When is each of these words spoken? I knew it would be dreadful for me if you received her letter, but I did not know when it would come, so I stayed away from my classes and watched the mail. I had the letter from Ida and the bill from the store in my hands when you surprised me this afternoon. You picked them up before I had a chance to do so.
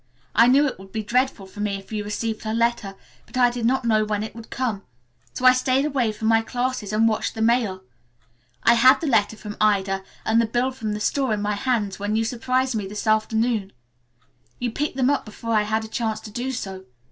I 0.33 0.47
knew 0.47 0.65
it 0.65 0.79
would 0.79 0.91
be 0.91 1.03
dreadful 1.03 1.45
for 1.45 1.59
me 1.59 1.75
if 1.75 1.91
you 1.91 2.03
received 2.03 2.41
her 2.43 2.55
letter, 2.55 2.95
but 3.27 3.37
I 3.37 3.51
did 3.51 3.67
not 3.67 3.85
know 3.85 4.03
when 4.03 4.23
it 4.23 4.35
would 4.35 4.49
come, 4.49 4.81
so 5.35 5.45
I 5.45 5.53
stayed 5.53 5.85
away 5.85 6.11
from 6.11 6.27
my 6.27 6.41
classes 6.41 6.91
and 6.91 7.07
watched 7.07 7.35
the 7.35 7.41
mail. 7.43 7.83
I 8.63 8.73
had 8.73 8.99
the 8.99 9.05
letter 9.05 9.37
from 9.37 9.57
Ida 9.61 10.03
and 10.25 10.41
the 10.41 10.47
bill 10.47 10.71
from 10.71 10.93
the 10.93 10.99
store 10.99 11.35
in 11.35 11.41
my 11.43 11.53
hands 11.53 11.99
when 11.99 12.15
you 12.15 12.25
surprised 12.25 12.73
me 12.75 12.87
this 12.87 13.05
afternoon. 13.05 13.73
You 14.57 14.71
picked 14.71 14.97
them 14.97 15.11
up 15.11 15.23
before 15.23 15.53
I 15.53 15.61
had 15.61 15.85
a 15.85 15.87
chance 15.87 16.19
to 16.21 16.31
do 16.31 16.51
so. 16.51 16.85